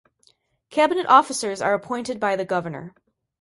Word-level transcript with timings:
Cabinet 0.71 1.05
officers 1.05 1.61
are 1.61 1.75
appointed 1.75 2.19
by 2.19 2.35
the 2.35 2.43
governor. 2.43 2.95